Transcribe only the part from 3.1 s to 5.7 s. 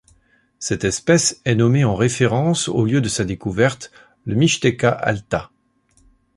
découverte, la Mixteca Alta.